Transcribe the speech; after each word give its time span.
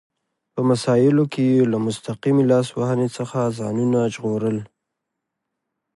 په 0.53 0.61
مسایلو 0.69 1.23
کې 1.31 1.41
یې 1.51 1.59
له 1.71 1.77
مستقیمې 1.85 2.43
لاس 2.51 2.67
وهنې 2.77 3.07
څخه 3.17 3.53
ځانونه 3.59 3.99
ژغورل. 4.13 4.57